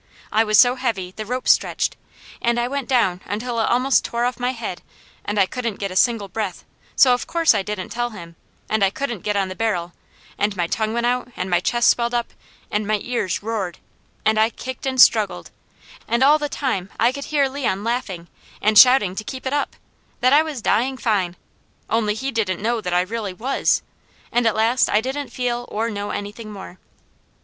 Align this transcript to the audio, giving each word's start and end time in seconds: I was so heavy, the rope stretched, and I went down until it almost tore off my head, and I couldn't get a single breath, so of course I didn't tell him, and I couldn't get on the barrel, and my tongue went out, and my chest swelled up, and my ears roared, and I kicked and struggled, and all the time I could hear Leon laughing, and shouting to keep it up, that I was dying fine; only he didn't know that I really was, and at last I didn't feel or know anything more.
I 0.31 0.43
was 0.43 0.57
so 0.57 0.73
heavy, 0.73 1.11
the 1.15 1.27
rope 1.27 1.47
stretched, 1.47 1.95
and 2.41 2.59
I 2.59 2.67
went 2.67 2.89
down 2.89 3.21
until 3.23 3.59
it 3.59 3.65
almost 3.69 4.03
tore 4.03 4.25
off 4.25 4.39
my 4.39 4.49
head, 4.51 4.81
and 5.23 5.37
I 5.39 5.45
couldn't 5.45 5.75
get 5.75 5.91
a 5.91 5.95
single 5.95 6.27
breath, 6.27 6.65
so 6.95 7.13
of 7.13 7.27
course 7.27 7.53
I 7.53 7.61
didn't 7.61 7.89
tell 7.89 8.09
him, 8.09 8.35
and 8.67 8.83
I 8.83 8.89
couldn't 8.89 9.19
get 9.19 9.35
on 9.35 9.47
the 9.47 9.55
barrel, 9.55 9.93
and 10.39 10.57
my 10.57 10.65
tongue 10.65 10.93
went 10.93 11.05
out, 11.05 11.31
and 11.35 11.51
my 11.51 11.59
chest 11.59 11.87
swelled 11.91 12.15
up, 12.15 12.33
and 12.71 12.87
my 12.87 12.99
ears 13.03 13.43
roared, 13.43 13.77
and 14.25 14.39
I 14.39 14.49
kicked 14.49 14.87
and 14.87 14.99
struggled, 14.99 15.51
and 16.07 16.23
all 16.23 16.39
the 16.39 16.49
time 16.49 16.89
I 16.99 17.11
could 17.11 17.25
hear 17.25 17.47
Leon 17.47 17.83
laughing, 17.83 18.27
and 18.59 18.79
shouting 18.79 19.13
to 19.17 19.23
keep 19.23 19.45
it 19.45 19.53
up, 19.53 19.75
that 20.21 20.33
I 20.33 20.41
was 20.41 20.63
dying 20.63 20.97
fine; 20.97 21.35
only 21.91 22.15
he 22.15 22.31
didn't 22.31 22.59
know 22.63 22.81
that 22.81 22.91
I 22.95 23.01
really 23.01 23.33
was, 23.35 23.83
and 24.31 24.47
at 24.47 24.55
last 24.55 24.89
I 24.89 24.99
didn't 24.99 25.29
feel 25.29 25.67
or 25.69 25.91
know 25.91 26.09
anything 26.09 26.51
more. 26.51 26.79